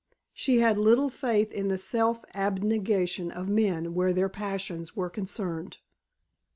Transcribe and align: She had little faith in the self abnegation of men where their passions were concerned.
She 0.33 0.57
had 0.57 0.79
little 0.79 1.09
faith 1.09 1.51
in 1.51 1.67
the 1.67 1.77
self 1.77 2.25
abnegation 2.33 3.29
of 3.29 3.47
men 3.47 3.93
where 3.93 4.13
their 4.13 4.29
passions 4.29 4.95
were 4.95 5.11
concerned. 5.11 5.77